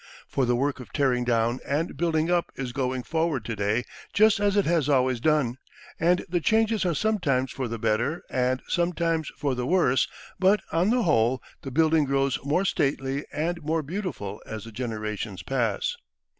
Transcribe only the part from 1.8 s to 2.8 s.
building up is